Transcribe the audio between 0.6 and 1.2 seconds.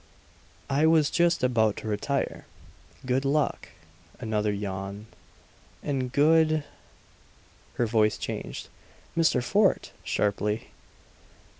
"I was